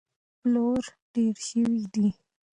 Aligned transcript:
پلور 0.39 0.83
ډېر 1.13 1.35
شوی 1.47 1.81
دی. 1.93 2.07